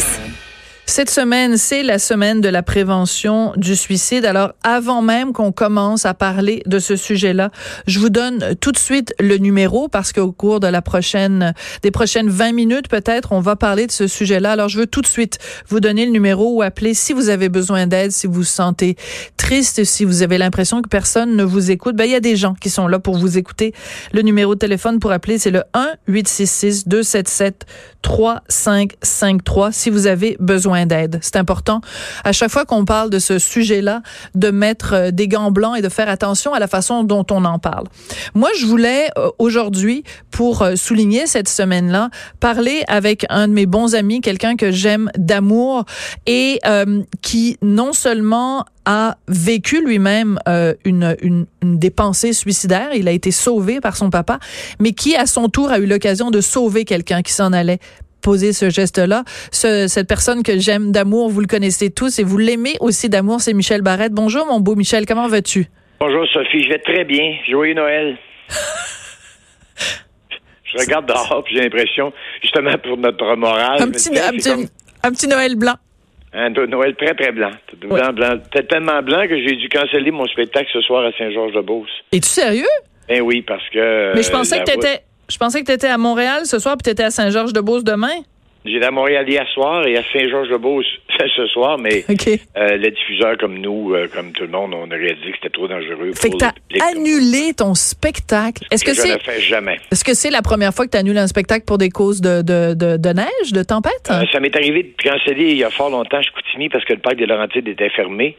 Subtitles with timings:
[0.00, 0.49] Stories.
[0.90, 4.24] Cette semaine, c'est la semaine de la prévention du suicide.
[4.24, 7.52] Alors, avant même qu'on commence à parler de ce sujet-là,
[7.86, 11.92] je vous donne tout de suite le numéro parce qu'au cours de la prochaine, des
[11.92, 14.50] prochaines 20 minutes, peut-être, on va parler de ce sujet-là.
[14.50, 17.48] Alors, je veux tout de suite vous donner le numéro ou appeler si vous avez
[17.48, 18.96] besoin d'aide, si vous vous sentez
[19.36, 21.94] triste, si vous avez l'impression que personne ne vous écoute.
[21.94, 23.74] Ben, il y a des gens qui sont là pour vous écouter.
[24.12, 27.64] Le numéro de téléphone pour appeler, c'est le 1 866 277
[28.02, 31.18] 3553 si vous avez besoin d'aide.
[31.22, 31.80] C'est important
[32.24, 34.02] à chaque fois qu'on parle de ce sujet-là
[34.34, 37.44] de mettre euh, des gants blancs et de faire attention à la façon dont on
[37.44, 37.86] en parle.
[38.34, 43.66] Moi, je voulais euh, aujourd'hui, pour euh, souligner cette semaine-là, parler avec un de mes
[43.66, 45.84] bons amis, quelqu'un que j'aime d'amour
[46.26, 46.60] et
[47.22, 50.38] qui non seulement a vécu lui-même
[50.84, 52.32] une, une, une des pensées
[52.94, 54.38] il a été sauvé par son papa,
[54.78, 57.78] mais qui à son tour a eu l'occasion de sauver quelqu'un qui s'en allait
[58.20, 59.24] poser ce geste-là.
[59.52, 63.40] Ce, cette personne que j'aime d'amour, vous le connaissez tous et vous l'aimez aussi d'amour,
[63.40, 64.12] c'est Michel Barrette.
[64.12, 65.66] Bonjour mon beau Michel, comment vas-tu?
[66.00, 67.36] Bonjour Sophie, je vais très bien.
[67.48, 68.16] Joyeux Noël.
[70.64, 73.82] je regarde dehors j'ai l'impression, justement pour notre morale.
[73.82, 74.50] Un petit, un, petit,
[75.02, 75.74] un petit, Noël blanc.
[76.32, 77.50] Un Noël très, très blanc.
[77.80, 78.38] Blanc, blanc.
[78.68, 81.90] tellement blanc que j'ai dû canceller mon spectacle ce soir à Saint-Georges-de-Beauce.
[82.12, 82.64] Es-tu sérieux?
[83.08, 84.14] Ben oui, parce que.
[84.14, 85.00] Mais je pensais que t'étais.
[85.30, 88.08] Je pensais que tu étais à Montréal ce soir, puis tu étais à Saint-Georges-de-Beauce demain.
[88.64, 90.86] J'étais à Montréal hier soir et à Saint-Georges-de-Beauce
[91.36, 92.04] ce soir, mais
[92.56, 95.50] euh, les diffuseurs comme nous, euh, comme tout le monde, on a réalisé que c'était
[95.50, 96.12] trop dangereux.
[96.14, 96.52] Fait que t'as
[96.92, 98.64] annulé ton spectacle.
[98.70, 101.26] Est-ce que, c'est fais jamais Est-ce que c'est la première fois que tu annules un
[101.26, 104.10] spectacle pour des causes de, de, de, neige, de tempête?
[104.10, 106.92] Euh, Ça m'est arrivé de canceller il y a fort longtemps à Chicoutimi parce que
[106.92, 108.36] le parc des Laurentides était fermé.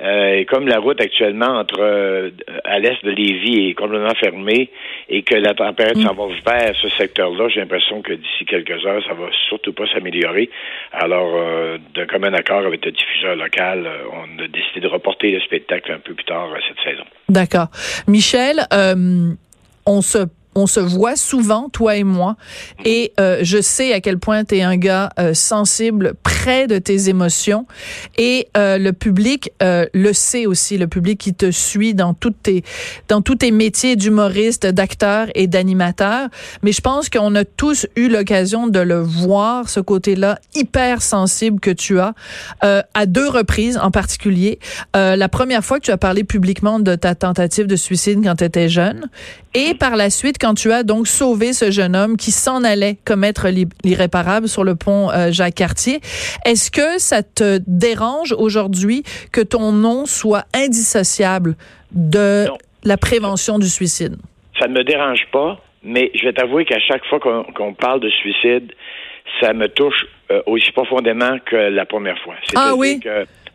[0.00, 2.30] Euh, et comme la route actuellement entre euh,
[2.64, 4.70] à l'est de Lévis est complètement fermée
[5.08, 6.16] et que la température mm.
[6.16, 9.86] s'en va vers ce secteur-là, j'ai l'impression que d'ici quelques heures, ça va surtout pas
[9.92, 10.50] s'améliorer.
[10.92, 15.40] Alors, euh, d'un commun accord avec le diffuseur local, on a décidé de reporter le
[15.40, 17.04] spectacle un peu plus tard cette saison.
[17.28, 17.68] D'accord.
[18.08, 18.66] Michel,
[19.86, 22.36] on se on se voit souvent, toi et moi,
[22.84, 26.78] et euh, je sais à quel point tu es un gars euh, sensible, près de
[26.78, 27.66] tes émotions,
[28.16, 32.62] et euh, le public le sait aussi, le public qui te suit dans toutes tes
[33.08, 36.28] dans tous tes métiers d'humoriste, d'acteur et d'animateur.
[36.62, 41.60] Mais je pense qu'on a tous eu l'occasion de le voir, ce côté-là hyper sensible
[41.60, 42.14] que tu as,
[42.60, 44.58] à deux reprises en particulier.
[44.94, 48.44] la première fois que tu as parlé publiquement de ta tentative de suicide quand tu
[48.44, 49.08] étais jeune,
[49.54, 52.96] et par la suite quand tu as donc sauvé ce jeune homme qui s'en allait
[53.04, 53.46] commettre
[53.84, 56.00] l'irréparable sur le pont euh, Jacques Cartier.
[56.44, 61.56] Est-ce que ça te dérange aujourd'hui que ton nom soit indissociable
[61.92, 62.46] de
[62.84, 64.16] la prévention du suicide?
[64.58, 68.10] Ça ne me dérange pas, mais je vais t'avouer qu'à chaque fois qu'on parle de
[68.10, 68.72] suicide,
[69.40, 72.34] ça me touche euh, aussi profondément que la première fois.
[72.56, 73.00] Ah oui?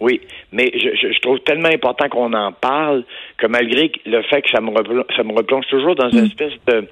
[0.02, 0.22] Oui,
[0.54, 3.04] mais je, je, trouve tellement important qu'on en parle
[3.38, 6.26] que malgré le fait que ça me replonge, ça me replonge toujours dans une mm.
[6.26, 6.88] espèce de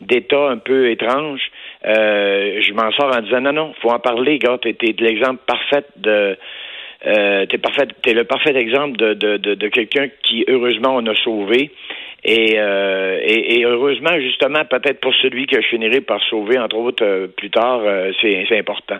[0.00, 1.40] d'état un peu étrange,
[1.86, 5.40] euh, je m'en sors en disant non, non, faut en parler, gars, t'es, t'es l'exemple
[5.46, 6.36] parfait de
[7.06, 11.06] euh, t'es parfait, t'es le parfait exemple de, de, de, de quelqu'un qui heureusement on
[11.06, 11.70] a sauvé.
[12.24, 17.04] Et, euh, et, heureusement, justement, peut-être pour celui que je finirai par sauver, entre autres,
[17.04, 18.98] euh, plus tard, euh, c'est, important.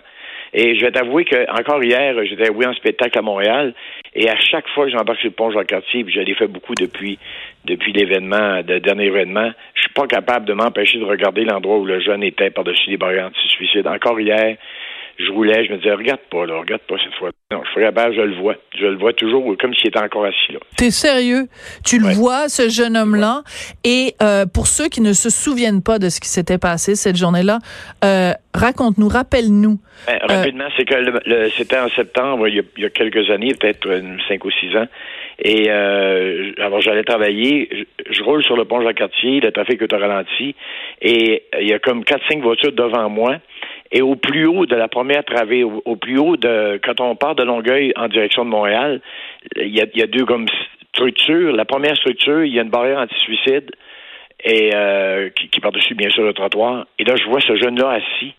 [0.53, 3.73] Et je vais t'avouer que encore hier, j'étais oui en spectacle à Montréal,
[4.15, 6.73] et à chaque fois que j'embarque sur le pont Jacques-Cartier, puis je l'ai fait beaucoup
[6.73, 7.19] depuis
[7.65, 11.85] depuis l'événement, le dernier événement, je suis pas capable de m'empêcher de regarder l'endroit où
[11.85, 13.85] le jeune était par-dessus les barrières anti-suicide.
[13.85, 14.55] Encore hier,
[15.19, 17.29] je roulais, je me disais, regarde pas, là, regarde pas cette fois.
[17.51, 18.55] Non, je ferais je le vois.
[18.77, 20.59] Je le vois toujours comme s'il était encore assis là.
[20.77, 21.47] T'es sérieux?
[21.85, 23.41] Tu le vois, ce jeune homme-là?
[23.83, 27.17] Et euh, pour ceux qui ne se souviennent pas de ce qui s'était passé cette
[27.17, 27.59] journée-là,
[28.05, 29.79] euh, raconte-nous, rappelle-nous.
[30.07, 33.89] Ben, rapidement, c'est que le, c'était en septembre, il y, a, quelques années, peut-être
[34.29, 34.87] cinq ou six ans.
[35.41, 40.55] Et euh, alors j'allais travailler, je, roule sur le pont Jacques-Cartier, le trafic est ralenti,
[41.01, 43.37] et il y a comme quatre, cinq voitures devant moi.
[43.91, 47.35] Et au plus haut de la première travée, au, plus haut de quand on part
[47.35, 49.01] de Longueuil en direction de Montréal,
[49.55, 50.45] il y a, y a deux comme
[50.93, 51.53] structures.
[51.53, 53.71] La première structure, il y a une barrière anti-suicide
[54.43, 56.85] et euh, qui, qui par-dessus bien sûr le trottoir.
[56.99, 58.33] Et là, je vois ce jeune-là assis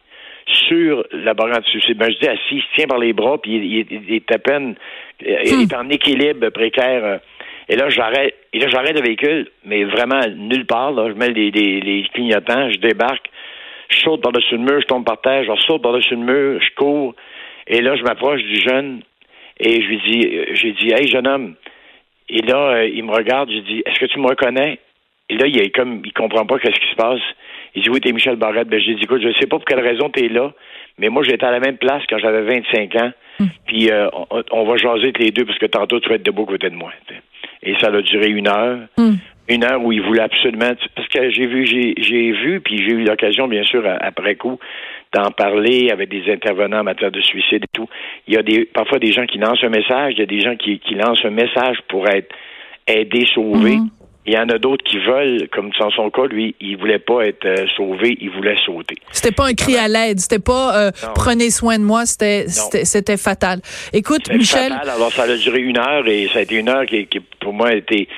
[0.69, 1.99] sur la barrière anti-suicide.
[1.99, 4.39] Ben, je dis assis, il se tient par les bras, puis il, il, est à
[4.39, 4.77] peine,
[5.21, 7.21] il est en équilibre précaire.
[7.69, 10.93] Et là, j'arrête, et là, j'arrête le véhicule, mais vraiment nulle part.
[10.93, 13.31] Là, je mets les, les clignotants, je débarque
[13.91, 16.75] je saute par-dessus le mur, je tombe par terre, je saute par-dessus le mur, je
[16.77, 17.15] cours,
[17.67, 19.03] et là, je m'approche du jeune,
[19.59, 21.55] et je lui dis, euh, j'ai dit, hey, jeune homme.
[22.29, 24.79] Et là, euh, il me regarde, je dis, est-ce que tu me reconnais?
[25.29, 27.21] Et là, il est comme, il comprend pas qu'est-ce qui se passe.
[27.75, 28.69] Il dit, oui, t'es Michel Barrette.
[28.69, 30.53] Ben, j'ai dit, écoute, je sais pas pour quelle raison t'es là,
[30.99, 33.13] Mais moi, j'étais à la même place quand j'avais 25 ans.
[33.39, 33.47] Hmm.
[33.67, 34.09] Puis euh,
[34.51, 36.75] on, va jaser les deux parce que tantôt, tu vas être debout à côté de
[36.75, 36.93] moi.
[37.63, 38.81] Et ça a duré une heure.
[38.97, 39.15] Hmm.
[39.51, 40.73] Une heure où il voulait absolument...
[40.95, 44.59] Parce que j'ai vu, j'ai vu, puis j'ai eu l'occasion, bien sûr, après coup,
[45.13, 47.89] d'en parler avec des intervenants en matière de suicide et tout.
[48.29, 50.41] Il y a des, parfois des gens qui lancent un message, il y a des
[50.41, 52.33] gens qui, qui lancent un message pour être
[52.87, 53.77] aidés, sauvés.
[53.77, 53.89] Hmm.
[54.27, 57.23] Il y en a d'autres qui veulent, comme dans son cas, lui, il voulait pas
[57.23, 58.95] être euh, sauvé, il voulait sauter.
[59.11, 63.17] C'était pas un cri à l'aide, c'était pas euh, prenez soin de moi, c'était c'était
[63.17, 63.61] fatal.
[63.95, 64.73] Écoute, Michel.
[64.73, 64.91] Fatal.
[64.91, 67.55] Alors ça a duré une heure et ça a été une heure qui, qui pour
[67.55, 68.09] moi a été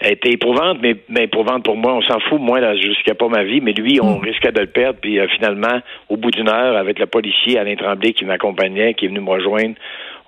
[0.00, 1.94] éprouvante, mais, mais éprouvante pour moi.
[1.94, 4.24] On s'en fout, moi, là, risquais pas ma vie, mais lui, on mm.
[4.24, 4.98] risquait de le perdre.
[5.00, 9.06] Puis euh, finalement, au bout d'une heure, avec le policier Alain Tremblay qui m'accompagnait, qui
[9.06, 9.74] est venu me rejoindre,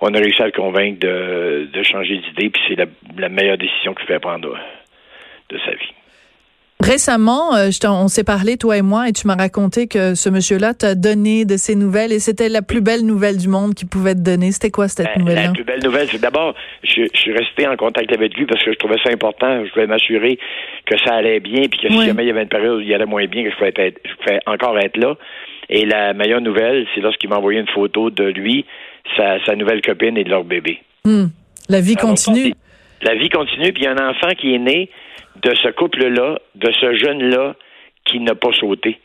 [0.01, 2.49] on a réussi à le convaincre de, de changer d'idée.
[2.49, 2.85] Puis c'est la,
[3.17, 4.57] la meilleure décision qu'il fait prendre
[5.49, 5.93] de sa vie.
[6.83, 10.73] Récemment, euh, on s'est parlé, toi et moi, et tu m'as raconté que ce monsieur-là
[10.73, 14.15] t'a donné de ses nouvelles et c'était la plus belle nouvelle du monde qu'il pouvait
[14.15, 14.51] te donner.
[14.51, 15.43] C'était quoi cette ben, nouvelle-là?
[15.43, 18.71] La plus belle nouvelle, c'est d'abord, je, suis resté en contact avec lui parce que
[18.71, 19.63] je trouvais ça important.
[19.63, 20.39] Je voulais m'assurer
[20.87, 22.91] que ça allait bien puis que si jamais il y avait une période où il
[22.93, 24.01] allait moins bien, que je pouvais, être,
[24.47, 25.15] encore être là.
[25.69, 28.65] Et la meilleure nouvelle, c'est lorsqu'il m'a envoyé une photo de lui,
[29.15, 30.79] sa, nouvelle copine et de leur bébé.
[31.05, 31.27] Hmm.
[31.69, 32.53] La vie continue.
[33.03, 34.89] La vie continue, puis il y a un enfant qui est né
[35.41, 37.55] de ce couple-là, de ce jeune-là
[38.05, 38.99] qui n'a pas sauté.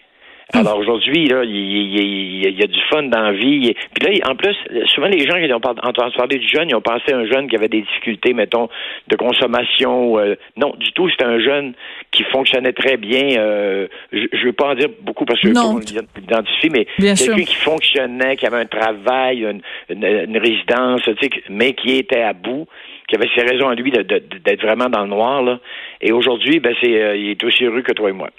[0.54, 0.58] Hmm.
[0.58, 3.74] Alors aujourd'hui, là, il, y a du fun dans la vie.
[3.94, 4.54] Puis là, en plus,
[4.94, 7.48] souvent les gens qui ont entendu parler du jeune, ils ont pensé à un jeune
[7.48, 8.68] qui avait des difficultés, mettons,
[9.08, 10.20] de consommation.
[10.20, 11.74] Euh, non, du tout, c'était un jeune
[12.12, 13.38] qui fonctionnait très bien.
[13.38, 15.80] Euh, je ne veux pas en dire beaucoup parce que non.
[15.80, 21.02] je l'identifier, mais quelqu'un qui fonctionnait, qui avait un travail, une, une résidence,
[21.50, 22.68] mais qui était à bout
[23.08, 25.42] qui avait ses raisons à lui d'être vraiment dans le noir.
[25.42, 25.58] Là.
[26.00, 28.30] Et aujourd'hui, ben, c'est, euh, il est aussi heureux que toi et moi.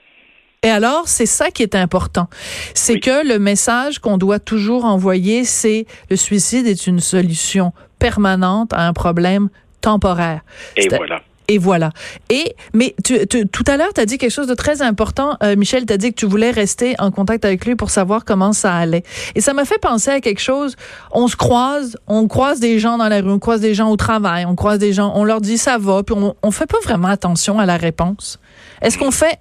[0.64, 2.28] Et alors, c'est ça qui est important.
[2.74, 8.74] C'est que le message qu'on doit toujours envoyer, c'est le suicide est une solution permanente
[8.74, 9.50] à un problème
[9.82, 10.42] temporaire.
[10.76, 11.22] Et voilà.
[11.48, 11.92] Et voilà.
[12.30, 15.38] Et mais tu, tout à l'heure, tu as dit quelque chose de très important.
[15.44, 18.26] Euh, Michel, tu as dit que tu voulais rester en contact avec lui pour savoir
[18.26, 19.04] comment ça allait.
[19.36, 20.76] Et ça m'a fait penser à quelque chose.
[21.12, 23.96] On se croise, on croise des gens dans la rue, on croise des gens au
[23.96, 26.80] travail, on croise des gens, on leur dit ça va, puis on, on fait pas
[26.84, 28.40] vraiment attention à la réponse.
[28.82, 29.40] Est-ce qu'on fait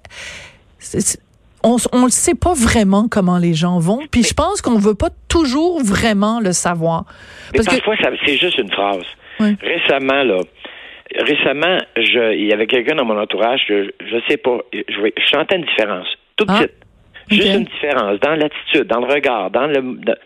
[1.63, 5.09] on ne sait pas vraiment comment les gens vont, puis je pense qu'on veut pas
[5.27, 7.05] toujours vraiment le savoir.
[7.53, 7.95] Parce mais parfois,
[8.25, 9.03] c'est juste une phrase.
[9.39, 10.41] Récemment, là,
[11.15, 13.73] récemment, je, il y avait quelqu'un dans mon entourage je,
[14.15, 16.73] ne sais pas, je, je sentais une différence, tout ah, petite.
[17.29, 19.81] Juste une différence dans l'attitude, dans le regard, dans le,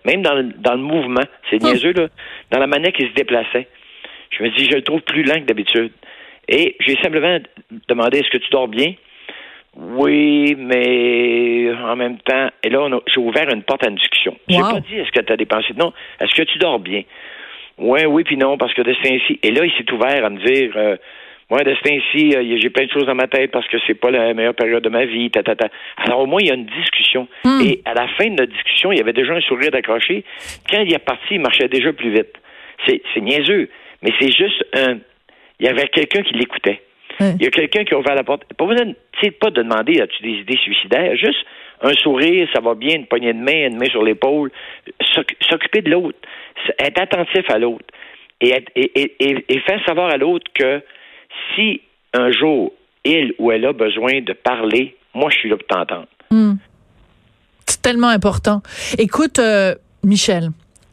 [0.05, 1.23] même dans le, dans le mouvement.
[1.49, 1.71] C'est ah.
[1.71, 2.07] niaiseux, là.
[2.51, 3.67] Dans la manière qu'il se déplaçait.
[4.29, 5.91] Je me dis, je le trouve plus lent que d'habitude.
[6.47, 7.39] Et j'ai simplement
[7.87, 8.93] demandé, est-ce que tu dors bien?
[9.75, 14.37] Oui, mais en même temps, et là, j'ai ouvert une porte à une discussion.
[14.47, 15.73] J'ai pas dit, est-ce que tu as dépensé?
[15.77, 17.03] Non, est-ce que tu dors bien?
[17.77, 20.29] Ouais, oui, puis non, parce que de ce ci Et là, il s'est ouvert à
[20.29, 20.97] me dire euh,
[21.49, 24.09] Ouais, de ci euh, j'ai plein de choses dans ma tête parce que c'est pas
[24.09, 25.29] la meilleure période de ma vie.
[25.31, 25.67] Ta, ta, ta.
[25.97, 27.27] Alors au moins, il y a une discussion.
[27.43, 27.61] Hmm.
[27.65, 30.23] Et à la fin de notre discussion, il y avait déjà un sourire d'accroché.
[30.69, 32.33] Quand il est parti, il marchait déjà plus vite.
[32.87, 33.69] C'est, c'est niaiseux,
[34.01, 34.99] mais c'est juste un.
[35.59, 36.81] Il y avait quelqu'un qui l'écoutait.
[37.19, 38.45] Il y a quelqu'un qui a ouvert la porte.
[38.53, 38.93] Pas besoin,
[39.39, 41.45] pas de demander as-tu des idées suicidaires, juste
[41.81, 44.51] un sourire, ça va bien, une poignée de main, une main sur l'épaule.
[45.49, 46.17] S'occuper de l'autre
[46.79, 47.85] être attentif à l'autre
[48.41, 50.81] et, et, faire savoir à l'autre que
[51.53, 51.81] si
[52.13, 56.07] un jour il ou elle a besoin de parler, moi je suis là pour t'entendre.
[56.29, 56.53] Hmm.
[57.65, 58.61] C'est tellement important.
[58.97, 60.49] Écoute, euh, Michel,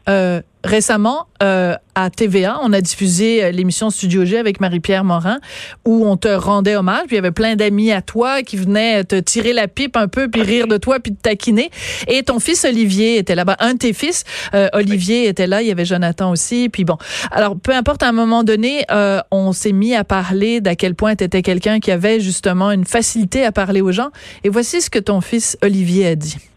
[0.07, 5.39] euh, récemment, euh, à TVA, on a diffusé euh, l'émission Studio G avec Marie-Pierre Morin,
[5.85, 7.05] où on te rendait hommage.
[7.07, 10.07] Puis il y avait plein d'amis à toi qui venaient te tirer la pipe un
[10.07, 11.69] peu, puis rire de toi, puis te taquiner.
[12.07, 13.55] Et ton fils Olivier était là-bas.
[13.59, 15.61] Un de tes fils, euh, Olivier, était là.
[15.61, 16.69] Il y avait Jonathan aussi.
[16.69, 16.97] Puis bon,
[17.31, 20.95] alors peu importe, à un moment donné, euh, on s'est mis à parler d'à quel
[20.95, 24.09] point tu étais quelqu'un qui avait justement une facilité à parler aux gens.
[24.43, 26.48] Et voici ce que ton fils Olivier a dit.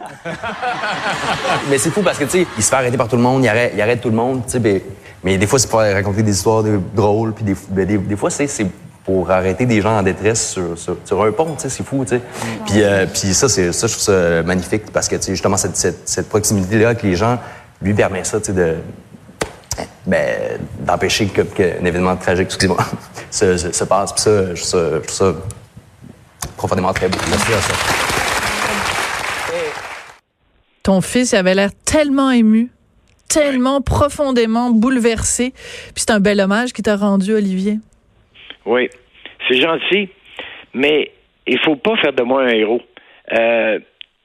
[1.70, 3.44] mais c'est fou parce que, tu sais, il se fait arrêter par tout le monde,
[3.44, 4.82] il arrête, il arrête tout le monde, tu sais,
[5.22, 6.64] mais, des fois, c'est pour raconter des histoires
[6.94, 8.66] drôles, puis des, ben, des, fois, c'est
[9.04, 12.16] pour arrêter des gens en détresse sur, sur, un pont, tu sais, c'est fou, tu
[12.16, 12.22] sais.
[12.66, 15.56] Puis, euh, puis ça, c'est, ça, je trouve ça magnifique parce que, tu sais, justement,
[15.56, 17.38] cette, cette, proximité-là avec les gens
[17.82, 18.76] lui permet ça, tu sais, de,
[20.06, 22.78] ben, d'empêcher qu'un événement tragique, excusez-moi,
[23.30, 24.12] se, se, passe.
[24.12, 25.34] Puis ça, je trouve ça,
[26.56, 27.18] profondément très beau.
[27.30, 27.99] Merci à ça.
[30.82, 32.70] Ton fils avait l'air tellement ému,
[33.28, 35.50] tellement profondément bouleversé.
[35.50, 37.78] Puis c'est un bel hommage qui t'a rendu, Olivier.
[38.66, 38.88] Oui,
[39.48, 40.08] c'est gentil,
[40.74, 41.12] mais
[41.46, 42.82] il faut pas faire de moi un héros.
[43.32, 43.78] Euh,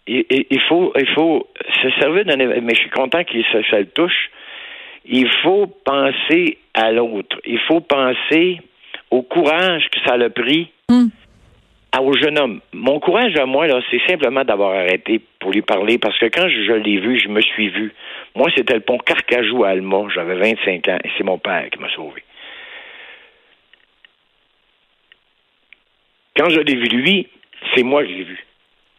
[0.07, 1.47] il, faut, il faut
[1.81, 4.29] se servir d'un mais je suis content que ça, ça, le touche.
[5.05, 7.39] Il faut penser à l'autre.
[7.45, 8.59] Il faut penser
[9.11, 11.07] au courage que ça a pris mm.
[12.03, 12.61] Au jeune homme.
[12.73, 16.73] Mon courage à moi, c'est simplement d'avoir arrêté pour lui parler parce que quand je,
[16.73, 17.93] l'ai vu, je me suis vu.
[18.35, 20.07] Moi, c'était le pont Carcajou à Alma.
[20.13, 22.23] J'avais 25 ans et c'est mon père qui m'a sauvé.
[26.35, 27.27] Quand je l'ai vu lui,
[27.73, 28.45] c'est moi que l'ai vu.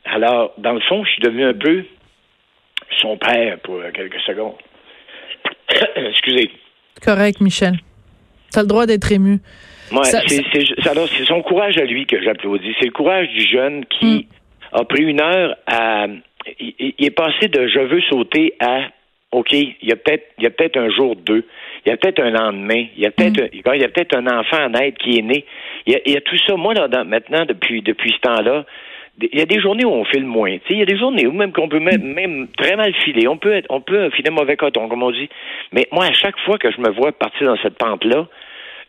[0.04, 1.84] Alors, dans le fond, je suis devenu un peu
[3.00, 4.56] son père pour quelques secondes.
[5.96, 6.50] Excusez.
[7.04, 7.74] Correct, Michel.
[8.52, 9.40] Tu le droit d'être ému.
[9.92, 12.74] Ouais, c'est son courage à lui que j'applaudis.
[12.78, 14.26] C'est le courage du jeune qui
[14.72, 14.76] hmm.
[14.76, 16.06] a pris une heure à.
[16.60, 18.82] Il, est passé de je veux sauter à
[19.32, 21.44] OK, il y a peut-être il y a peut-être un jour deux,
[21.84, 23.74] il y a peut-être un lendemain, il y a peut-être hmm.
[23.74, 25.44] il y a peut-être un enfant à naître qui est né.
[25.86, 26.56] Il y a, tout ça.
[26.56, 28.64] Moi, là, maintenant, depuis depuis ce temps-là,
[29.20, 30.56] il y a des journées où on file moins.
[30.68, 33.28] Il y a des journées où même qu'on peut même, même, très mal filer.
[33.28, 35.28] On peut être, on peut filer mauvais coton, comme on dit.
[35.72, 38.26] Mais moi, à chaque fois que je me vois partir dans cette pente-là,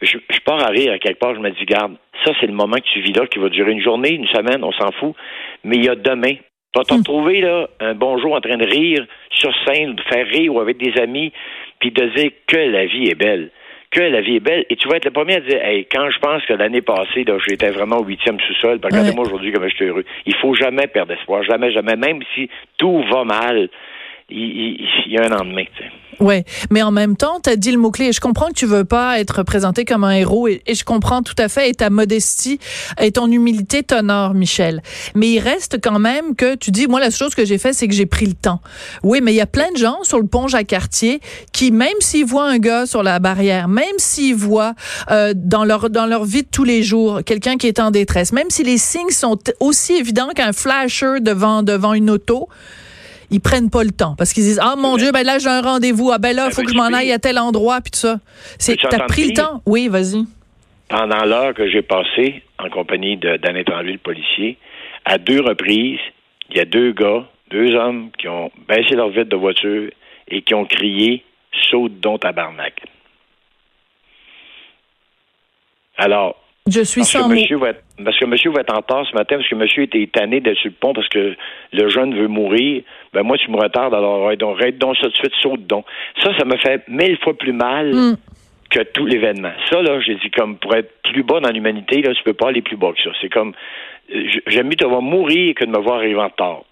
[0.02, 2.78] je, pars à rire à quelque part, je me dis, garde, ça, c'est le moment
[2.78, 5.16] que tu vis là, qui va durer une journée, une semaine, on s'en fout.
[5.64, 6.36] Mais il y a demain.
[6.36, 6.98] Tu vas te hmm.
[6.98, 10.78] retrouver là, un bonjour en train de rire sur scène, de faire rire ou avec
[10.78, 11.32] des amis,
[11.80, 13.52] puis de dire que la vie est belle
[13.90, 14.66] que la vie est belle.
[14.70, 17.24] Et tu vas être le premier à dire, hey, quand je pense que l'année passée,
[17.24, 20.06] là, j'étais vraiment au huitième sous-sol, regardez-moi aujourd'hui comme je suis heureux.
[20.26, 23.70] Il faut jamais perdre espoir, jamais, jamais, même si tout va mal
[24.30, 25.64] il, y a un lendemain.
[25.76, 25.90] Tu sais.
[26.20, 28.12] Ouais, mais en même temps, tu as dit le mot clé.
[28.12, 31.36] Je comprends que tu veux pas être présenté comme un héros et, je comprends tout
[31.38, 32.60] à fait et ta modestie
[33.00, 34.82] et ton humilité t'honorent, Michel.
[35.16, 37.88] Mais il reste quand même que tu dis, moi la chose que j'ai fait, c'est
[37.88, 38.62] que j'ai pris le temps.
[39.04, 41.22] Oui, mais il y a plein de gens sur le pont Jacques-Cartier
[41.54, 44.74] qui, même s'ils voient un gars sur la barrière, même s'ils voient
[45.12, 48.32] euh, dans leur dans leur vie de tous les jours quelqu'un qui est en détresse,
[48.32, 52.50] même si les signes sont aussi évidents qu'un flasher devant devant une auto
[53.32, 54.16] ils prennent pas le temps.
[54.18, 56.12] Parce qu'ils disent ah mon dieu ben là j'ai un rendez-vous.
[56.12, 58.00] Ah ben là il ben, faut que je m'en aille à tel endroit puis tout
[58.00, 58.20] ça
[58.58, 59.62] c'est t'as pris le temps?
[59.66, 60.26] Oui vas-y.
[60.90, 64.58] Pendant l'heure que j'ai passé en compagnie Tremblay le policier
[65.06, 66.00] à deux reprises
[66.50, 69.90] il y a deux gars deux hommes qui ont baissé leur vitre de voiture
[70.28, 71.24] et qui ont crié
[71.70, 72.82] saute donc tabarnak
[75.98, 76.36] alors
[76.70, 79.06] je suis parce sans que monsieur va être, Parce que monsieur va être en retard
[79.10, 81.36] ce matin, parce que monsieur était tanné d'être sur le pont parce que
[81.74, 82.84] le jeune veut mourir.
[83.14, 85.86] Ben moi, tu me retardes, alors arrête donc, donc ça de suite, saute donc.
[86.24, 88.16] Ça, ça me fait mille fois plus mal hmm.
[88.70, 89.54] que tout l'événement.
[89.70, 92.50] Ça, là, j'ai dit, comme pour être plus bas dans l'humanité, là, tu peux pas
[92.50, 93.16] aller plus bas que ça.
[93.22, 93.54] C'est comme,
[94.14, 96.64] euh, j'aime mieux te voir mourir que de me voir arriver en retard.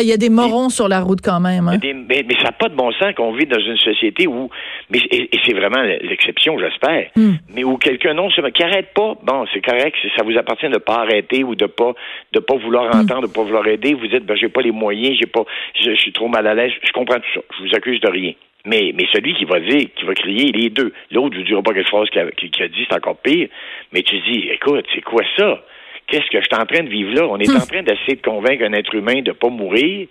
[0.00, 1.68] Il y a des morons sur la route quand même.
[1.68, 1.78] Hein?
[2.08, 4.50] mais, ça n'a pas de bon sens qu'on vit dans une société où,
[4.90, 7.34] mais, et, c'est vraiment l'exception, j'espère, hmm.
[7.54, 10.78] mais où quelqu'un non qui arrête pas, bon, c'est correct, ça vous appartient de ne
[10.78, 11.92] pas arrêter ou de pas
[12.32, 13.00] de pas vouloir hmm.
[13.00, 13.94] entendre, de de pas vouloir aider.
[13.94, 15.44] Vous dites, ben j'ai pas les moyens, j'ai pas,
[15.80, 16.72] je, suis trop mal à l'aise.
[16.82, 17.40] Je comprends tout ça.
[17.58, 18.32] Je vous accuse de rien.
[18.66, 20.92] Mais, mais celui qui va dire, qui va crier, les deux.
[21.10, 23.48] L'autre, je ne dirai pas quelque chose qu'il a, a, dit, c'est encore pire.
[23.92, 25.62] Mais tu dis, écoute, c'est quoi ça?
[26.08, 27.26] Qu'est-ce que je suis en train de vivre là?
[27.28, 30.08] On est en train d'essayer de convaincre un être humain de ne pas mourir.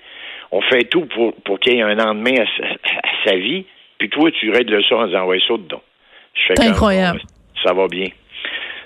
[0.51, 3.65] On fait tout pour, pour qu'il y ait un lendemain à, sa vie.
[3.97, 5.81] Puis toi, tu règles le ça en disant, ouais, ça dedans.
[6.47, 7.21] C'est incroyable.
[7.63, 8.07] ça va bien.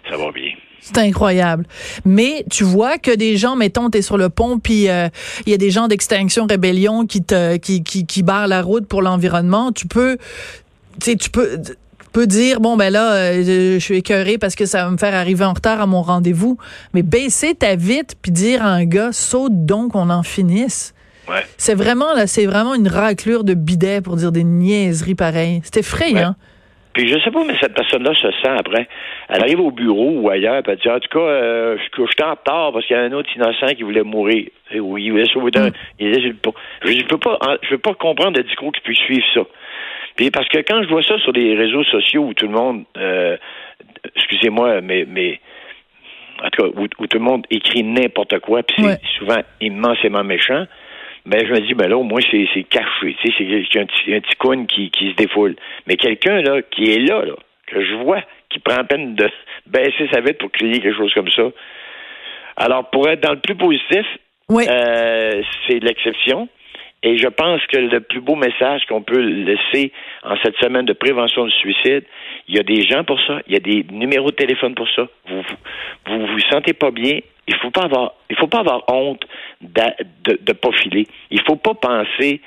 [0.09, 0.53] Ça va bien.
[0.79, 1.65] C'est incroyable.
[2.05, 5.09] Mais tu vois que des gens, mettons, t'es sur le pont, puis euh,
[5.45, 8.87] il y a des gens d'Extinction Rébellion qui te qui, qui, qui barrent la route
[8.87, 9.71] pour l'environnement.
[9.71, 10.17] Tu peux,
[10.99, 11.57] tu sais, tu peux
[12.11, 15.13] peut dire bon ben là euh, je suis écœuré parce que ça va me faire
[15.13, 16.57] arriver en retard à mon rendez-vous
[16.93, 20.93] mais baisser ta vite puis dire à un gars saute donc on en finisse
[21.29, 21.41] ouais.
[21.57, 25.77] c'est vraiment là c'est vraiment une raclure de bidet pour dire des niaiseries pareilles c'est
[25.77, 26.35] effrayant
[26.93, 28.87] Puis je sais pas, mais cette personne-là se sent après.
[29.29, 32.23] Elle arrive au bureau ou ailleurs, puis elle dit En tout cas, euh, je suis
[32.23, 34.47] en retard parce qu'il y a un autre innocent qui voulait mourir.
[34.71, 35.71] Et oui, il voulait sauver mm.
[35.99, 39.41] il Je ne peux pas, je peux pas comprendre le discours qui puisse suivre ça.
[40.15, 42.83] Puis parce que quand je vois ça sur les réseaux sociaux où tout le monde,
[42.97, 43.37] euh,
[44.15, 45.39] excusez-moi, mais, mais
[46.43, 50.65] en tout cas, où, tout le monde écrit n'importe quoi, puis c'est souvent immensément méchant,
[51.25, 53.15] ben je me dis, ben là, au moins, c'est, caché.
[53.21, 55.55] Tu sais, c'est un petit, un petit coin qui, qui se défoule.
[55.85, 57.35] Mais quelqu'un, là, qui est là, là,
[57.67, 59.29] que je vois, qui prend la peine de
[59.67, 61.43] baisser sa vitre pour crier quelque chose comme ça.
[62.57, 64.05] Alors, pour être dans le plus positif,
[64.51, 66.49] euh, c'est l'exception.
[67.03, 69.91] Et je pense que le plus beau message qu'on peut laisser
[70.23, 72.03] en cette semaine de prévention du suicide,
[72.47, 74.87] il y a des gens pour ça, il y a des numéros de téléphone pour
[74.95, 75.07] ça.
[75.27, 75.41] Vous
[76.05, 79.25] vous vous, sentez pas bien, il faut pas avoir il faut pas avoir honte
[79.61, 79.81] de,
[80.25, 81.07] de, de pas filer.
[81.31, 82.39] Il faut pas penser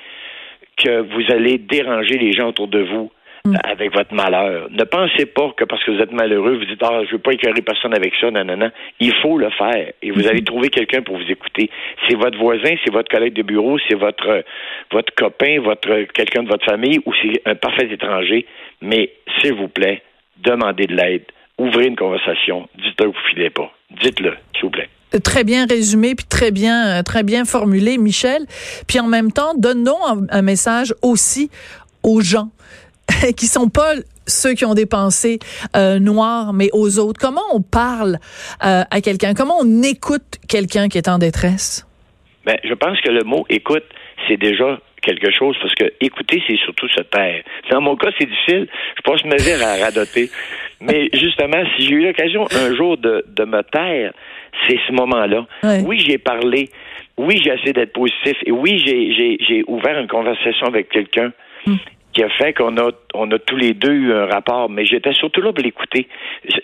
[0.77, 3.11] que vous allez déranger les gens autour de vous
[3.45, 3.57] mm.
[3.63, 4.67] avec votre malheur.
[4.71, 7.33] Ne pensez pas que parce que vous êtes malheureux, vous dites ah je veux pas
[7.33, 8.71] éclairer personne avec ça, non non non.
[8.99, 10.29] Il faut le faire et vous mm-hmm.
[10.29, 11.69] allez trouver quelqu'un pour vous écouter.
[12.07, 14.43] C'est votre voisin, c'est votre collègue de bureau, c'est votre
[14.91, 18.45] votre copain, votre quelqu'un de votre famille ou c'est un parfait étranger.
[18.81, 20.01] Mais s'il vous plaît,
[20.37, 21.23] demandez de l'aide,
[21.57, 23.71] ouvrez une conversation, dites-le que vous filez pas,
[24.01, 24.89] dites-le s'il vous plaît
[25.23, 28.45] très bien résumé puis très bien très bien formulé Michel
[28.87, 29.97] puis en même temps donnons
[30.29, 31.49] un, message aussi
[32.03, 32.49] aux gens
[33.37, 33.93] qui sont pas
[34.27, 35.39] ceux qui ont des pensées
[35.75, 37.19] euh, noires, mais aux autres.
[37.19, 38.17] Comment on parle
[38.65, 39.33] euh, à quelqu'un?
[39.33, 41.87] Comment on écoute quelqu'un qui est en détresse?
[42.45, 43.83] Ben, je pense que le mot écoute,
[44.27, 47.43] c'est déjà quelque chose parce que écouter, c'est surtout se taire.
[47.69, 48.67] Dans mon cas, c'est difficile.
[48.97, 50.29] Je pense me dire à radoter.
[50.81, 54.13] Mais justement, si j'ai eu l'occasion un jour de, de me taire,
[54.67, 55.45] c'est ce moment-là.
[55.85, 56.69] Oui, j'ai parlé.
[57.17, 58.35] Oui, j'ai essayé d'être positif.
[58.45, 61.31] Et oui, j'ai ouvert une conversation avec quelqu'un.
[61.65, 61.75] Hmm.
[62.15, 65.13] Qui a fait qu'on a, on a tous les deux eu un rapport, mais j'étais
[65.13, 66.07] surtout là pour l'écouter.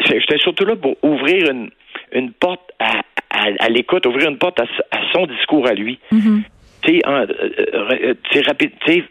[0.06, 1.70] J'étais surtout là pour ouvrir une,
[2.14, 4.66] une porte à, à, l'écoute, ouvrir une porte à,
[5.12, 6.00] son discours à lui.
[6.14, 6.42] Mm-hmm.
[6.84, 9.04] Tu sais, euh, euh, euh, rapide, tu sais,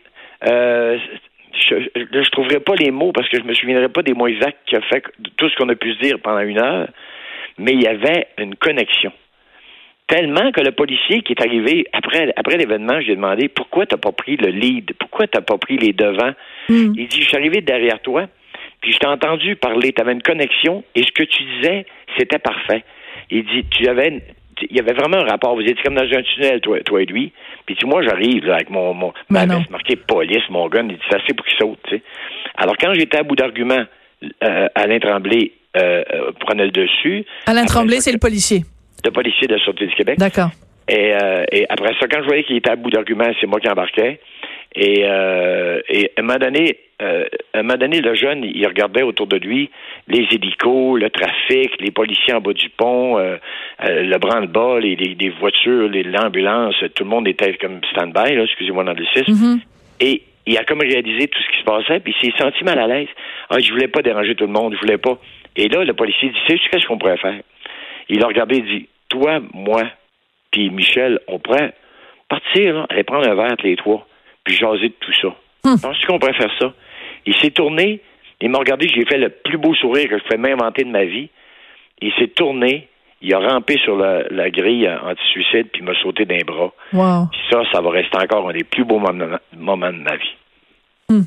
[0.43, 4.61] je, je, trouverais pas les mots parce que je me souviendrai pas des mots exacts
[4.67, 5.05] qui a fait
[5.37, 6.89] tout ce qu'on a pu se dire pendant une heure,
[7.59, 9.13] mais il y avait une connexion.
[10.11, 14.01] Tellement que le policier qui est arrivé après, après l'événement, j'ai demandé pourquoi tu n'as
[14.01, 16.33] pas pris le lead, pourquoi tu n'as pas pris les devants?
[16.69, 16.93] Hmm.
[16.97, 18.27] Il dit Je suis arrivé derrière toi,
[18.81, 21.87] puis je t'ai entendu parler, tu avais une connexion, et ce que tu disais,
[22.19, 22.83] c'était parfait.
[23.31, 24.21] Il dit Tu avais
[24.69, 25.55] il y avait vraiment un rapport.
[25.55, 27.33] Vous étiez comme dans un tunnel, toi, toi et lui.
[27.65, 30.97] Puis tu moi, j'arrive avec mon, mon ben ma veste marquée police, mon gun, il
[30.97, 32.03] dit c'est assez pour qu'il saute.
[32.57, 33.85] Alors quand j'étais à bout d'arguments,
[34.45, 37.25] euh, Alain Tremblay euh, euh, prenait le dessus.
[37.47, 38.65] Alain Tremblay, c'est le policier.
[39.05, 40.19] Le policier de la Sûreté du Québec.
[40.19, 40.51] D'accord.
[40.89, 43.61] Et, euh, et après ça, quand je voyais qu'il était à bout d'arguments, c'est moi
[43.61, 44.21] qui embarquais.
[44.75, 48.67] Et, euh, et à un moment donné, euh, à un moment donné, le jeune, il
[48.67, 49.71] regardait autour de lui
[50.07, 53.37] les hélicos, le trafic, les policiers en bas du pont, euh,
[53.85, 58.93] euh le branle-bas, les, les, voitures, l'ambulance, tout le monde était comme stand-by, excusez-moi dans
[58.93, 59.61] le mm
[60.01, 62.79] Et il a comme réalisé tout ce qui se passait, puis il s'est senti mal
[62.79, 63.09] à l'aise.
[63.49, 65.19] Ah, je voulais pas déranger tout le monde, je voulais pas.
[65.57, 67.41] Et là, le policier dit, sais-tu qu'est-ce qu'on pourrait faire?
[68.11, 69.85] Il a regardé et dit, toi, moi,
[70.51, 71.75] puis Michel, on pourrait
[72.29, 74.07] partir, aller prendre un verre les trois
[74.45, 75.29] puis jaser de tout ça.
[75.65, 75.79] Hum.
[75.81, 76.73] Penses-tu qu'on pourrait faire ça?
[77.27, 78.01] Il s'est tourné,
[78.41, 81.05] il m'a regardé, j'ai fait le plus beau sourire que je pouvais m'inventer de ma
[81.05, 81.29] vie.
[82.01, 82.89] Il s'est tourné,
[83.21, 86.73] il a rampé sur la, grille anti-suicide, puis il m'a sauté d'un bras.
[86.93, 87.29] Wow.
[87.51, 89.37] ça, ça va rester encore un des plus beaux moments,
[89.93, 90.37] de ma vie.
[91.11, 91.25] Hum.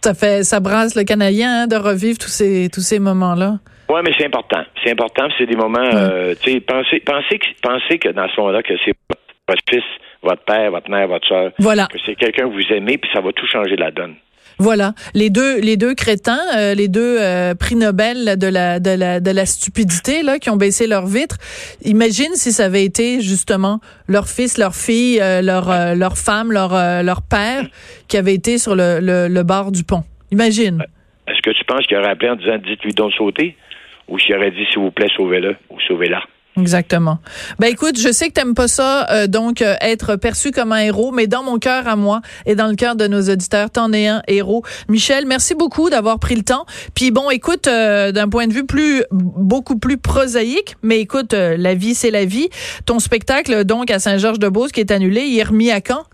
[0.00, 3.58] Ça fait, ça brasse le Canadien hein, de revivre tous ces, tous ces moments-là.
[3.90, 4.62] Oui, mais c'est important.
[4.84, 8.62] C'est important, c'est des moments, euh, tu sais, pensez, pensez, pensez que dans ce moment-là,
[8.62, 8.92] que c'est
[9.48, 9.84] votre fils
[10.22, 11.52] votre père, votre mère, votre soeur.
[11.58, 11.86] Voilà.
[11.86, 14.14] Que c'est quelqu'un que vous aimez, puis ça va tout changer la donne.
[14.60, 18.90] Voilà, les deux les deux crétins, euh, les deux euh, prix Nobel de la de
[18.90, 21.36] la de la stupidité là qui ont baissé leur vitre.
[21.84, 26.70] Imagine si ça avait été justement leur fils, leur fille, euh, leur leur femme, leur
[27.04, 27.66] leur père
[28.08, 30.02] qui avait été sur le, le, bord du pont.
[30.32, 30.84] Imagine.
[31.28, 33.54] Est-ce que tu penses qu'il aurait appelé en disant dites-lui donc sauter
[34.08, 36.22] ou s'il dit s'il vous plaît sauvez-le ou sauvez-la?
[36.60, 37.18] Exactement.
[37.60, 40.80] Ben écoute, je sais que t'aimes pas ça, euh, donc euh, être perçu comme un
[40.80, 43.92] héros, mais dans mon cœur à moi et dans le cœur de nos auditeurs, t'en
[43.92, 44.64] es un héros.
[44.88, 46.66] Michel, merci beaucoup d'avoir pris le temps.
[46.94, 51.74] Puis bon, écoute, euh, d'un point de vue plus beaucoup plus prosaïque, mais écoute, la
[51.74, 52.48] vie c'est la vie.
[52.86, 56.04] Ton spectacle donc à Saint-Georges-de-Beauce qui est annulé, il est remis à quand?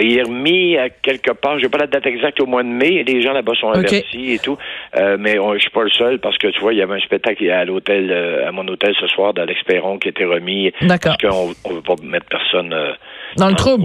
[0.00, 3.04] Il est remis à quelque part, j'ai pas la date exacte au mois de mai,
[3.04, 4.58] les gens là-bas sont avertis et tout,
[4.96, 7.00] euh, mais je suis pas le seul parce que tu vois, il y avait un
[7.00, 10.72] spectacle à l'hôtel, euh, à mon hôtel ce soir d'Alex Perron qui était remis.
[10.82, 11.16] D'accord.
[11.20, 12.92] Parce qu'on on veut pas mettre personne euh,
[13.36, 13.84] dans le trouble.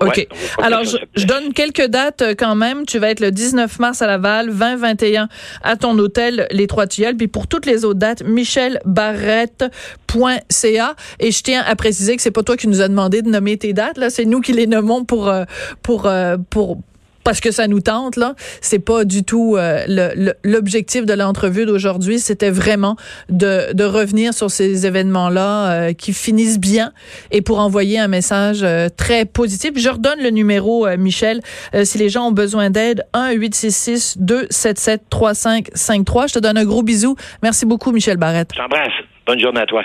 [0.00, 0.26] OK.
[0.62, 2.86] Alors, je, donne quelques dates quand même.
[2.86, 5.28] Tu vas être le 19 mars à Laval, 20-21
[5.62, 7.16] à ton hôtel Les Trois Tilleuls.
[7.16, 10.94] Puis pour toutes les autres dates, michelbarrette.ca.
[11.20, 13.56] Et je tiens à préciser que c'est pas toi qui nous a demandé de nommer
[13.56, 13.98] tes dates.
[13.98, 15.32] Là, c'est nous qui les nommons pour,
[15.82, 16.08] pour,
[16.50, 16.78] pour,
[17.26, 18.36] parce que ça nous tente là.
[18.60, 19.84] C'est pas du tout euh,
[20.44, 22.20] l'objectif de l'entrevue d'aujourd'hui.
[22.20, 22.94] C'était vraiment
[23.28, 26.92] de, de revenir sur ces événements-là euh, qui finissent bien
[27.32, 29.72] et pour envoyer un message euh, très positif.
[29.76, 31.40] Je redonne le numéro, Michel,
[31.82, 36.28] si les gens ont besoin d'aide, 1 866 277 3553.
[36.28, 37.16] Je te donne un gros bisou.
[37.42, 38.50] Merci beaucoup, Michel Barrette.
[38.54, 38.92] J'embrasse.
[39.26, 39.82] Bonne journée à toi.